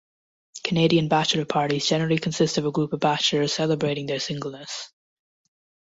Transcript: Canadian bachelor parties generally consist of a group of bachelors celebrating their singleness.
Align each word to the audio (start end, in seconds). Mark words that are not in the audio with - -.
Canadian 0.63 1.09
bachelor 1.09 1.45
parties 1.45 1.85
generally 1.87 2.17
consist 2.17 2.57
of 2.57 2.65
a 2.65 2.71
group 2.71 2.91
of 2.91 2.99
bachelors 2.99 3.53
celebrating 3.53 4.07
their 4.07 4.19
singleness. 4.19 4.91